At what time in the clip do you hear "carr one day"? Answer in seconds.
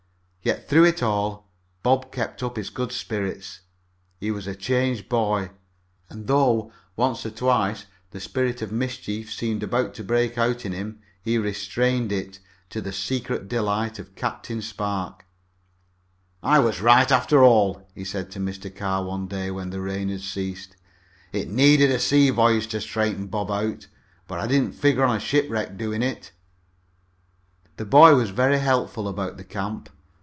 18.75-19.51